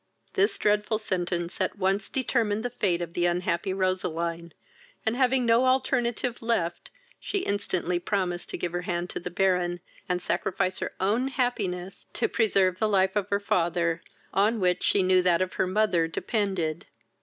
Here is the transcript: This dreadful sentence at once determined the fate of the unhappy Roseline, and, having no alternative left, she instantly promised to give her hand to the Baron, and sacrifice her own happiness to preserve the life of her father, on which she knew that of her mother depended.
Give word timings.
This 0.33 0.57
dreadful 0.57 0.97
sentence 0.97 1.61
at 1.61 1.77
once 1.77 2.09
determined 2.09 2.65
the 2.65 2.71
fate 2.71 3.03
of 3.03 3.13
the 3.13 3.27
unhappy 3.27 3.71
Roseline, 3.71 4.51
and, 5.05 5.15
having 5.15 5.45
no 5.45 5.67
alternative 5.67 6.41
left, 6.41 6.89
she 7.19 7.43
instantly 7.45 7.99
promised 7.99 8.49
to 8.49 8.57
give 8.57 8.71
her 8.71 8.81
hand 8.81 9.11
to 9.11 9.19
the 9.19 9.29
Baron, 9.29 9.79
and 10.09 10.19
sacrifice 10.19 10.79
her 10.79 10.93
own 10.99 11.27
happiness 11.27 12.07
to 12.13 12.27
preserve 12.27 12.79
the 12.79 12.89
life 12.89 13.15
of 13.15 13.29
her 13.29 13.39
father, 13.39 14.01
on 14.33 14.59
which 14.59 14.81
she 14.81 15.03
knew 15.03 15.21
that 15.21 15.39
of 15.39 15.53
her 15.53 15.67
mother 15.67 16.07
depended. 16.07 16.87